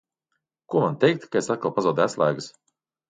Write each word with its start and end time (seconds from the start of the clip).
Ko 0.73 0.81
man 0.85 0.97
teikt, 1.03 1.27
ka 1.35 1.41
es 1.43 1.49
atkal 1.57 1.77
pazaudēju 1.79 2.11
atslēgas? 2.13 2.49